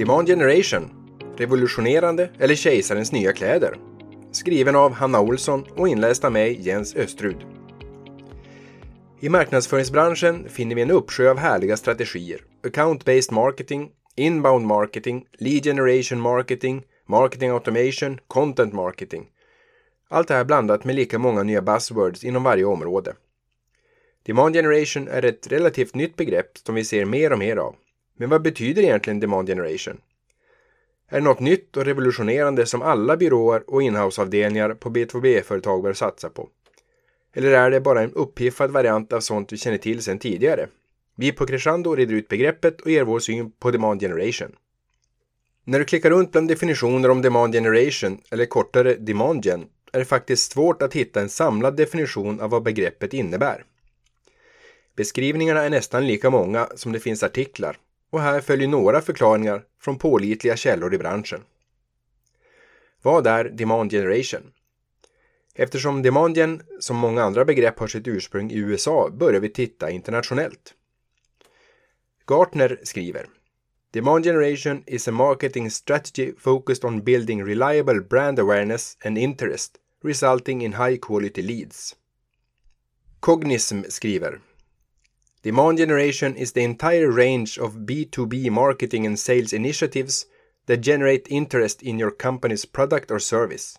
Demand 0.00 0.28
Generation 0.28 0.90
Revolutionerande 1.36 2.30
eller 2.38 2.54
kejsarens 2.54 3.12
nya 3.12 3.32
kläder? 3.32 3.76
Skriven 4.32 4.76
av 4.76 4.92
Hanna 4.92 5.20
Olsson 5.20 5.64
och 5.76 5.88
inläst 5.88 6.24
av 6.24 6.32
mig, 6.32 6.60
Jens 6.60 6.96
Östrud. 6.96 7.36
I 9.20 9.28
marknadsföringsbranschen 9.28 10.48
finner 10.48 10.74
vi 10.74 10.82
en 10.82 10.90
uppsjö 10.90 11.30
av 11.30 11.38
härliga 11.38 11.76
strategier. 11.76 12.40
Account-based 12.62 13.32
marketing, 13.32 13.90
inbound 14.16 14.66
marketing, 14.66 15.26
lead 15.38 15.64
generation 15.64 16.20
marketing, 16.20 16.82
marketing 17.06 17.50
automation, 17.50 18.18
content 18.26 18.72
marketing. 18.72 19.26
Allt 20.08 20.28
det 20.28 20.34
här 20.34 20.44
blandat 20.44 20.84
med 20.84 20.94
lika 20.94 21.18
många 21.18 21.42
nya 21.42 21.62
buzzwords 21.62 22.24
inom 22.24 22.42
varje 22.42 22.64
område. 22.64 23.14
Demand 24.26 24.54
generation 24.54 25.08
är 25.08 25.24
ett 25.24 25.52
relativt 25.52 25.94
nytt 25.94 26.16
begrepp 26.16 26.58
som 26.58 26.74
vi 26.74 26.84
ser 26.84 27.04
mer 27.04 27.32
och 27.32 27.38
mer 27.38 27.56
av. 27.56 27.74
Men 28.20 28.28
vad 28.28 28.42
betyder 28.42 28.82
egentligen 28.82 29.20
demand 29.20 29.48
generation? 29.48 30.00
Är 31.08 31.18
det 31.18 31.24
något 31.24 31.40
nytt 31.40 31.76
och 31.76 31.84
revolutionerande 31.84 32.66
som 32.66 32.82
alla 32.82 33.16
byråer 33.16 33.62
och 33.66 33.82
inhouseavdelningar 33.82 34.74
på 34.74 34.90
B2B-företag 34.90 35.82
bör 35.82 35.92
satsa 35.92 36.28
på? 36.28 36.48
Eller 37.34 37.50
är 37.50 37.70
det 37.70 37.80
bara 37.80 38.02
en 38.02 38.12
uppiffad 38.12 38.70
variant 38.70 39.12
av 39.12 39.20
sånt 39.20 39.52
vi 39.52 39.56
känner 39.56 39.78
till 39.78 40.02
sedan 40.02 40.18
tidigare? 40.18 40.66
Vi 41.16 41.32
på 41.32 41.46
Crescendo 41.46 41.94
reder 41.94 42.14
ut 42.14 42.28
begreppet 42.28 42.80
och 42.80 42.90
ger 42.90 43.04
vår 43.04 43.18
syn 43.18 43.50
på 43.50 43.70
demand 43.70 44.00
generation. 44.00 44.56
När 45.64 45.78
du 45.78 45.84
klickar 45.84 46.10
runt 46.10 46.32
bland 46.32 46.48
definitioner 46.48 47.10
om 47.10 47.22
demand 47.22 47.54
generation, 47.54 48.20
eller 48.30 48.46
kortare 48.46 48.94
demand 48.94 49.44
gen, 49.44 49.66
är 49.92 49.98
det 49.98 50.04
faktiskt 50.04 50.52
svårt 50.52 50.82
att 50.82 50.94
hitta 50.94 51.20
en 51.20 51.28
samlad 51.28 51.76
definition 51.76 52.40
av 52.40 52.50
vad 52.50 52.62
begreppet 52.62 53.14
innebär. 53.14 53.64
Beskrivningarna 54.96 55.62
är 55.62 55.70
nästan 55.70 56.06
lika 56.06 56.30
många 56.30 56.68
som 56.74 56.92
det 56.92 57.00
finns 57.00 57.22
artiklar 57.22 57.76
och 58.10 58.20
här 58.20 58.40
följer 58.40 58.68
några 58.68 59.00
förklaringar 59.00 59.64
från 59.80 59.98
pålitliga 59.98 60.56
källor 60.56 60.94
i 60.94 60.98
branschen. 60.98 61.40
Vad 63.02 63.26
är 63.26 63.44
demand 63.44 63.90
generation? 63.90 64.52
Eftersom 65.54 66.02
demand 66.02 66.36
gen 66.36 66.62
som 66.80 66.96
många 66.96 67.22
andra 67.22 67.44
begrepp 67.44 67.78
har 67.78 67.86
sitt 67.86 68.08
ursprung 68.08 68.50
i 68.50 68.58
USA 68.58 69.10
börjar 69.10 69.40
vi 69.40 69.48
titta 69.48 69.90
internationellt. 69.90 70.74
Gartner 72.26 72.80
skriver 72.82 73.26
Demand 73.92 74.24
generation 74.24 74.84
is 74.86 75.08
a 75.08 75.12
marketing 75.12 75.70
strategy 75.70 76.32
focused 76.38 76.84
on 76.84 77.04
building 77.04 77.44
reliable 77.44 78.00
brand 78.00 78.38
awareness 78.38 78.96
and 79.04 79.18
interest, 79.18 79.76
resulting 80.04 80.62
in 80.62 80.72
high 80.72 80.96
quality 80.96 81.42
leads. 81.42 81.96
Cognism 83.20 83.82
skriver 83.88 84.40
Demand 85.42 85.78
generation 85.78 86.36
is 86.36 86.52
the 86.52 86.62
entire 86.62 87.10
range 87.10 87.58
of 87.58 87.86
B2B 87.86 88.50
marketing 88.50 89.06
and 89.06 89.18
sales 89.18 89.54
initiatives 89.54 90.26
that 90.66 90.82
generate 90.82 91.26
interest 91.30 91.82
in 91.82 91.98
your 91.98 92.10
company's 92.10 92.66
product 92.66 93.10
or 93.10 93.18
service. 93.18 93.78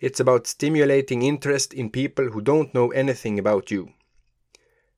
It's 0.00 0.20
about 0.20 0.46
stimulating 0.46 1.22
interest 1.22 1.74
in 1.74 1.90
people 1.90 2.30
who 2.30 2.40
don't 2.40 2.74
know 2.74 2.90
anything 2.92 3.38
about 3.38 3.70
you. 3.70 3.92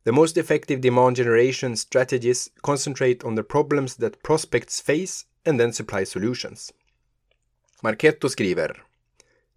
The 0.04 0.12
most 0.12 0.36
effective 0.36 0.80
demand 0.80 1.16
generation 1.16 1.74
strategies 1.74 2.48
concentrate 2.62 3.24
on 3.24 3.34
the 3.34 3.42
problems 3.42 3.96
that 3.96 4.22
prospects 4.22 4.80
face 4.80 5.24
and 5.44 5.58
then 5.58 5.72
supply 5.72 6.04
solutions. 6.04 6.72
Marchetto 7.82 8.28
skriver 8.28 8.76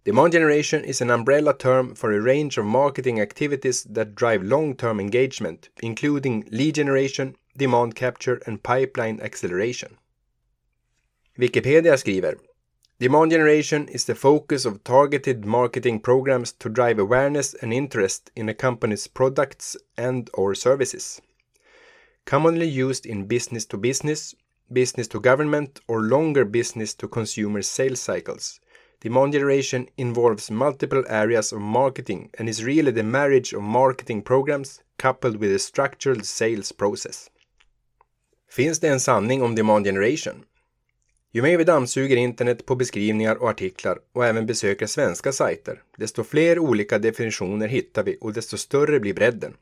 Demand 0.02 0.32
generation 0.32 0.82
is 0.82 1.02
an 1.02 1.10
umbrella 1.10 1.54
term 1.54 1.94
for 1.94 2.10
a 2.10 2.22
range 2.22 2.56
of 2.56 2.64
marketing 2.64 3.20
activities 3.20 3.84
that 3.84 4.14
drive 4.14 4.42
long 4.42 4.74
term 4.74 4.98
engagement, 4.98 5.68
including 5.82 6.48
lead 6.50 6.76
generation, 6.76 7.36
demand 7.54 7.94
capture 7.94 8.40
and 8.46 8.62
pipeline 8.62 9.20
acceleration. 9.20 9.98
Wikipedia 11.38 11.98
skriver 11.98 12.40
Demand 12.98 13.30
generation 13.30 13.88
is 13.88 14.06
the 14.06 14.14
focus 14.14 14.64
of 14.64 14.82
targeted 14.84 15.44
marketing 15.44 16.00
programs 16.00 16.52
to 16.52 16.70
drive 16.70 16.98
awareness 16.98 17.52
and 17.52 17.70
interest 17.70 18.30
in 18.34 18.48
a 18.48 18.54
company's 18.54 19.06
products 19.06 19.76
and 19.98 20.30
or 20.32 20.54
services. 20.54 21.20
Commonly 22.24 22.68
used 22.68 23.04
in 23.04 23.26
business 23.26 23.66
to 23.66 23.76
business, 23.76 24.34
business 24.72 25.08
to 25.08 25.20
government 25.20 25.80
or 25.88 26.00
longer 26.00 26.46
business 26.46 26.94
to 26.94 27.06
consumer 27.06 27.60
sales 27.60 28.00
cycles 28.00 28.60
Demand 29.02 29.32
generation 29.32 29.86
involves 29.96 30.50
multiple 30.50 31.04
areas 31.08 31.52
of 31.52 31.60
marketing 31.60 32.30
and 32.38 32.48
is 32.48 32.64
really 32.64 32.92
the 32.92 33.02
marriage 33.02 33.54
of 33.54 33.62
marketing 33.62 34.22
programs 34.22 34.80
coupled 35.02 35.36
with 35.36 35.54
a 35.54 35.58
structured 35.58 36.26
sales 36.26 36.72
process. 36.72 37.30
Finns 38.50 38.80
det 38.80 38.88
en 38.88 39.00
sanning 39.00 39.42
om 39.42 39.54
demand 39.54 39.84
generation? 39.84 40.44
Ju 41.32 41.42
mer 41.42 41.58
vi 41.58 41.64
dammsuger 41.64 42.16
internet 42.16 42.66
på 42.66 42.76
beskrivningar 42.76 43.36
och 43.36 43.48
artiklar 43.48 43.98
och 44.12 44.26
även 44.26 44.46
besöker 44.46 44.86
svenska 44.86 45.32
sajter, 45.32 45.82
desto 45.96 46.24
fler 46.24 46.58
olika 46.58 46.98
definitioner 46.98 47.68
hittar 47.68 48.02
vi 48.02 48.18
och 48.20 48.32
desto 48.32 48.56
större 48.56 49.00
blir 49.00 49.14
bredden. 49.14 49.54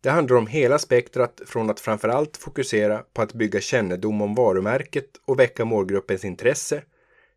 Det 0.00 0.10
handlar 0.10 0.36
om 0.36 0.46
hela 0.46 0.78
spektrat 0.78 1.40
från 1.46 1.70
att 1.70 1.80
framförallt 1.80 2.36
fokusera 2.36 3.04
på 3.12 3.22
att 3.22 3.32
bygga 3.34 3.60
kännedom 3.60 4.22
om 4.22 4.34
varumärket 4.34 5.08
och 5.24 5.38
väcka 5.38 5.64
målgruppens 5.64 6.24
intresse 6.24 6.82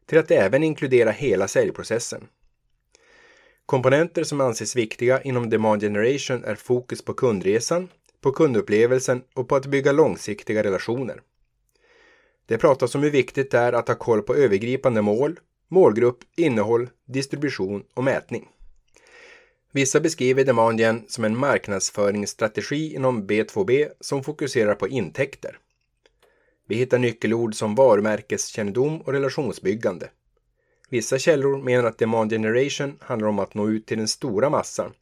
till 0.05 0.17
att 0.17 0.31
även 0.31 0.63
inkludera 0.63 1.11
hela 1.11 1.47
säljprocessen. 1.47 2.27
Komponenter 3.65 4.23
som 4.23 4.41
anses 4.41 4.75
viktiga 4.75 5.21
inom 5.21 5.49
demand 5.49 5.81
generation 5.81 6.43
är 6.43 6.55
fokus 6.55 7.05
på 7.05 7.13
kundresan, 7.13 7.89
på 8.21 8.31
kundupplevelsen 8.31 9.21
och 9.33 9.47
på 9.47 9.55
att 9.55 9.65
bygga 9.65 9.91
långsiktiga 9.91 10.63
relationer. 10.63 11.21
Det 12.45 12.57
pratas 12.57 12.95
om 12.95 13.03
hur 13.03 13.11
viktigt 13.11 13.51
det 13.51 13.57
är 13.57 13.73
att 13.73 13.87
ha 13.87 13.95
koll 13.95 14.21
på 14.21 14.35
övergripande 14.35 15.01
mål, 15.01 15.39
målgrupp, 15.67 16.17
innehåll, 16.35 16.89
distribution 17.05 17.83
och 17.93 18.03
mätning. 18.03 18.47
Vissa 19.71 19.99
beskriver 19.99 20.43
demand 20.43 20.81
som 21.07 21.23
en 21.23 21.37
marknadsföringsstrategi 21.37 22.95
inom 22.95 23.27
B2B 23.27 23.89
som 23.99 24.23
fokuserar 24.23 24.75
på 24.75 24.87
intäkter. 24.87 25.59
Vi 26.67 26.75
hittar 26.75 26.99
nyckelord 26.99 27.55
som 27.55 27.75
varumärkeskännedom 27.75 29.01
och 29.01 29.13
relationsbyggande. 29.13 30.09
Vissa 30.89 31.17
källor 31.17 31.57
menar 31.57 31.83
att 31.83 31.97
demand 31.97 32.31
generation 32.31 32.97
handlar 32.99 33.27
om 33.27 33.39
att 33.39 33.53
nå 33.53 33.69
ut 33.69 33.85
till 33.85 33.97
den 33.97 34.07
stora 34.07 34.49
massan 34.49 34.93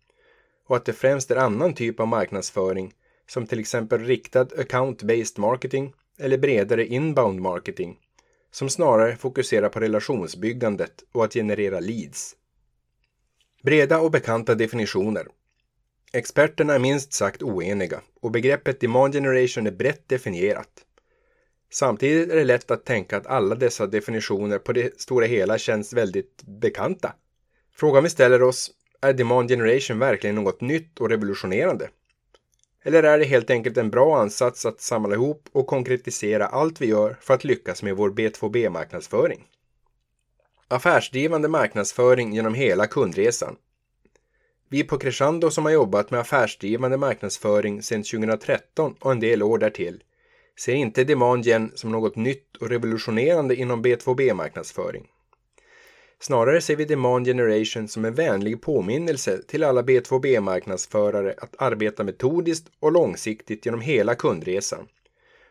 och 0.67 0.75
att 0.75 0.85
det 0.85 0.93
främst 0.93 1.31
är 1.31 1.35
annan 1.35 1.73
typ 1.73 1.99
av 1.99 2.07
marknadsföring 2.07 2.93
som 3.27 3.47
till 3.47 3.59
exempel 3.59 4.05
riktad 4.05 4.45
account-based 4.45 5.39
marketing 5.39 5.93
eller 6.19 6.37
bredare 6.37 6.85
inbound 6.85 7.41
marketing 7.41 7.97
som 8.51 8.69
snarare 8.69 9.15
fokuserar 9.15 9.69
på 9.69 9.79
relationsbyggandet 9.79 11.03
och 11.11 11.23
att 11.23 11.33
generera 11.33 11.79
leads. 11.79 12.35
Breda 13.63 13.99
och 13.99 14.11
bekanta 14.11 14.55
definitioner. 14.55 15.27
Experterna 16.13 16.73
är 16.73 16.79
minst 16.79 17.13
sagt 17.13 17.43
oeniga 17.43 18.01
och 18.21 18.31
begreppet 18.31 18.79
demand 18.79 19.13
generation 19.13 19.67
är 19.67 19.71
brett 19.71 20.09
definierat. 20.09 20.85
Samtidigt 21.73 22.31
är 22.31 22.35
det 22.35 22.43
lätt 22.43 22.71
att 22.71 22.85
tänka 22.85 23.17
att 23.17 23.27
alla 23.27 23.55
dessa 23.55 23.87
definitioner 23.87 24.59
på 24.59 24.73
det 24.73 25.01
stora 25.01 25.25
hela 25.25 25.57
känns 25.57 25.93
väldigt 25.93 26.43
bekanta. 26.43 27.13
Frågan 27.75 28.03
vi 28.03 28.09
ställer 28.09 28.43
oss, 28.43 28.71
är 29.01 29.13
demand 29.13 29.49
generation 29.49 29.99
verkligen 29.99 30.35
något 30.35 30.61
nytt 30.61 30.99
och 30.99 31.09
revolutionerande? 31.09 31.89
Eller 32.83 33.03
är 33.03 33.19
det 33.19 33.25
helt 33.25 33.49
enkelt 33.49 33.77
en 33.77 33.89
bra 33.89 34.17
ansats 34.21 34.65
att 34.65 34.81
samla 34.81 35.15
ihop 35.15 35.49
och 35.51 35.67
konkretisera 35.67 36.47
allt 36.47 36.81
vi 36.81 36.85
gör 36.85 37.17
för 37.21 37.33
att 37.33 37.43
lyckas 37.43 37.83
med 37.83 37.95
vår 37.95 38.09
B2B-marknadsföring? 38.09 39.43
Affärsdrivande 40.67 41.47
marknadsföring 41.47 42.33
genom 42.33 42.53
hela 42.53 42.87
kundresan. 42.87 43.55
Vi 44.69 44.83
på 44.83 44.97
Crescendo 44.97 45.49
som 45.49 45.65
har 45.65 45.71
jobbat 45.71 46.11
med 46.11 46.19
affärsdrivande 46.19 46.97
marknadsföring 46.97 47.83
sedan 47.83 48.03
2013 48.03 48.95
och 48.99 49.11
en 49.11 49.19
del 49.19 49.43
år 49.43 49.57
därtill 49.57 50.03
ser 50.59 50.73
inte 50.73 51.03
DemandGen 51.03 51.71
som 51.75 51.91
något 51.91 52.15
nytt 52.15 52.57
och 52.57 52.69
revolutionerande 52.69 53.55
inom 53.55 53.85
B2B-marknadsföring. 53.85 55.07
Snarare 56.19 56.61
ser 56.61 56.75
vi 56.75 56.85
demand 56.85 57.25
generation 57.25 57.87
som 57.87 58.05
en 58.05 58.13
vänlig 58.13 58.61
påminnelse 58.61 59.43
till 59.47 59.63
alla 59.63 59.81
B2B-marknadsförare 59.81 61.35
att 61.37 61.55
arbeta 61.61 62.03
metodiskt 62.03 62.67
och 62.79 62.91
långsiktigt 62.91 63.65
genom 63.65 63.81
hela 63.81 64.15
kundresan 64.15 64.87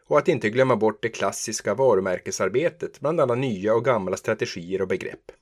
och 0.07 0.19
att 0.19 0.29
inte 0.29 0.51
glömma 0.51 0.77
bort 0.77 1.03
det 1.03 1.09
klassiska 1.09 1.75
varumärkesarbetet 1.75 3.01
bland 3.01 3.21
alla 3.21 3.35
nya 3.35 3.75
och 3.75 3.85
gamla 3.85 4.17
strategier 4.17 4.83
och 4.83 4.89
begrepp. 4.89 5.33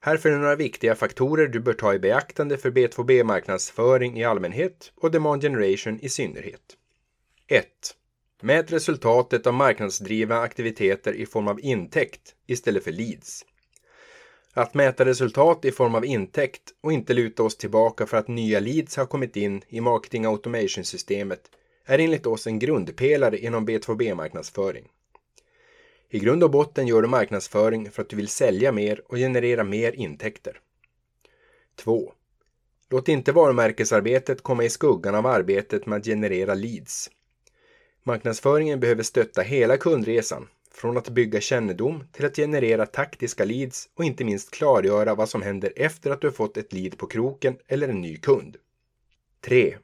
Här 0.00 0.16
följer 0.16 0.38
några 0.38 0.56
viktiga 0.56 0.94
faktorer 0.94 1.48
du 1.48 1.60
bör 1.60 1.72
ta 1.72 1.94
i 1.94 1.98
beaktande 1.98 2.56
för 2.58 2.70
B2B-marknadsföring 2.70 4.20
i 4.20 4.24
allmänhet 4.24 4.92
och 4.96 5.10
demand 5.10 5.42
generation 5.42 5.98
i 6.02 6.08
synnerhet. 6.08 6.76
1. 7.52 7.66
Mät 8.42 8.72
resultatet 8.72 9.46
av 9.46 9.54
marknadsdrivna 9.54 10.40
aktiviteter 10.40 11.12
i 11.12 11.26
form 11.26 11.48
av 11.48 11.60
intäkt 11.60 12.34
istället 12.46 12.84
för 12.84 12.92
leads. 12.92 13.44
Att 14.52 14.74
mäta 14.74 15.04
resultat 15.04 15.64
i 15.64 15.72
form 15.72 15.94
av 15.94 16.04
intäkt 16.04 16.62
och 16.80 16.92
inte 16.92 17.14
luta 17.14 17.42
oss 17.42 17.56
tillbaka 17.56 18.06
för 18.06 18.16
att 18.16 18.28
nya 18.28 18.60
leads 18.60 18.96
har 18.96 19.06
kommit 19.06 19.36
in 19.36 19.62
i 19.68 19.80
marketing 19.80 20.24
automation-systemet 20.24 21.50
är 21.84 21.98
enligt 21.98 22.26
oss 22.26 22.46
en 22.46 22.58
grundpelare 22.58 23.38
inom 23.38 23.68
B2B-marknadsföring. 23.68 24.88
I 26.10 26.18
grund 26.18 26.44
och 26.44 26.50
botten 26.50 26.86
gör 26.86 27.02
du 27.02 27.08
marknadsföring 27.08 27.90
för 27.90 28.02
att 28.02 28.08
du 28.08 28.16
vill 28.16 28.28
sälja 28.28 28.72
mer 28.72 29.02
och 29.06 29.16
generera 29.16 29.64
mer 29.64 29.92
intäkter. 29.92 30.60
2. 31.76 32.12
Låt 32.90 33.08
inte 33.08 33.32
varumärkesarbetet 33.32 34.42
komma 34.42 34.64
i 34.64 34.70
skuggan 34.70 35.14
av 35.14 35.26
arbetet 35.26 35.86
med 35.86 35.98
att 35.98 36.04
generera 36.04 36.54
leads. 36.54 37.10
Marknadsföringen 38.04 38.80
behöver 38.80 39.02
stötta 39.02 39.42
hela 39.42 39.76
kundresan, 39.76 40.48
från 40.74 40.96
att 40.96 41.08
bygga 41.08 41.40
kännedom 41.40 42.04
till 42.12 42.24
att 42.24 42.36
generera 42.36 42.86
taktiska 42.86 43.44
leads 43.44 43.88
och 43.94 44.04
inte 44.04 44.24
minst 44.24 44.50
klargöra 44.50 45.14
vad 45.14 45.28
som 45.28 45.42
händer 45.42 45.72
efter 45.76 46.10
att 46.10 46.20
du 46.20 46.32
fått 46.32 46.56
ett 46.56 46.72
lead 46.72 46.98
på 46.98 47.06
kroken 47.06 47.56
eller 47.68 47.88
en 47.88 48.00
ny 48.00 48.16
kund. 48.16 48.56
3. 49.40 49.76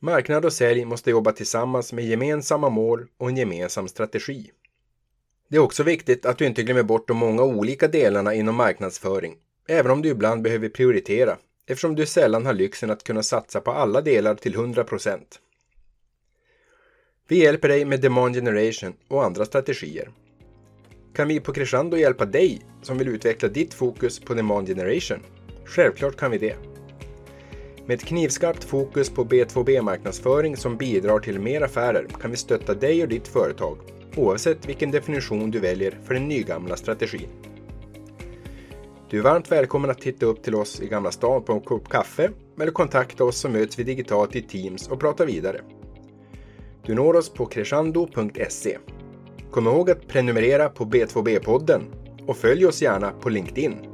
Marknad 0.00 0.44
och 0.44 0.52
sälj 0.52 0.84
måste 0.84 1.10
jobba 1.10 1.32
tillsammans 1.32 1.92
med 1.92 2.04
gemensamma 2.04 2.68
mål 2.68 3.06
och 3.16 3.28
en 3.28 3.36
gemensam 3.36 3.88
strategi. 3.88 4.50
Det 5.48 5.56
är 5.56 5.60
också 5.60 5.82
viktigt 5.82 6.26
att 6.26 6.38
du 6.38 6.46
inte 6.46 6.62
glömmer 6.62 6.82
bort 6.82 7.08
de 7.08 7.16
många 7.16 7.42
olika 7.42 7.88
delarna 7.88 8.34
inom 8.34 8.54
marknadsföring, 8.54 9.36
även 9.68 9.92
om 9.92 10.02
du 10.02 10.08
ibland 10.08 10.42
behöver 10.42 10.68
prioritera, 10.68 11.38
eftersom 11.66 11.94
du 11.94 12.06
sällan 12.06 12.46
har 12.46 12.54
lyxen 12.54 12.90
att 12.90 13.04
kunna 13.04 13.22
satsa 13.22 13.60
på 13.60 13.70
alla 13.70 14.00
delar 14.00 14.34
till 14.34 14.54
100%. 14.54 15.20
Vi 17.30 17.42
hjälper 17.42 17.68
dig 17.68 17.84
med 17.84 18.00
demand 18.00 18.34
generation 18.34 18.92
och 19.08 19.24
andra 19.24 19.44
strategier. 19.44 20.10
Kan 21.14 21.28
vi 21.28 21.40
på 21.40 21.52
Crescendo 21.52 21.96
hjälpa 21.96 22.24
dig 22.24 22.60
som 22.82 22.98
vill 22.98 23.08
utveckla 23.08 23.48
ditt 23.48 23.74
fokus 23.74 24.20
på 24.20 24.34
demand 24.34 24.66
generation? 24.66 25.18
Självklart 25.64 26.16
kan 26.16 26.30
vi 26.30 26.38
det. 26.38 26.56
Med 27.86 27.94
ett 27.94 28.04
knivskarpt 28.04 28.64
fokus 28.64 29.10
på 29.10 29.24
B2B-marknadsföring 29.24 30.56
som 30.56 30.76
bidrar 30.76 31.18
till 31.18 31.40
mer 31.40 31.60
affärer 31.60 32.06
kan 32.20 32.30
vi 32.30 32.36
stötta 32.36 32.74
dig 32.74 33.02
och 33.02 33.08
ditt 33.08 33.28
företag, 33.28 33.78
oavsett 34.16 34.68
vilken 34.68 34.90
definition 34.90 35.50
du 35.50 35.60
väljer 35.60 35.98
för 36.04 36.14
den 36.14 36.28
nygamla 36.28 36.76
strategin. 36.76 37.28
Du 39.10 39.18
är 39.18 39.22
varmt 39.22 39.52
välkommen 39.52 39.90
att 39.90 40.00
titta 40.00 40.26
upp 40.26 40.42
till 40.42 40.54
oss 40.54 40.80
i 40.80 40.88
Gamla 40.88 41.10
stan 41.10 41.42
på 41.42 41.52
en 41.52 41.60
kopp 41.60 41.88
kaffe 41.88 42.30
eller 42.60 42.72
kontakta 42.72 43.24
oss 43.24 43.36
så 43.36 43.48
möts 43.48 43.78
vi 43.78 43.84
digitalt 43.84 44.36
i 44.36 44.42
Teams 44.42 44.88
och 44.88 45.00
pratar 45.00 45.26
vidare. 45.26 45.60
Du 46.86 46.94
når 46.94 47.16
oss 47.16 47.30
på 47.30 47.46
crescendo.se. 47.46 48.78
Kom 49.50 49.66
ihåg 49.66 49.90
att 49.90 50.08
prenumerera 50.08 50.68
på 50.68 50.84
B2B-podden 50.84 51.82
och 52.26 52.36
följ 52.36 52.66
oss 52.66 52.82
gärna 52.82 53.10
på 53.10 53.28
LinkedIn. 53.28 53.89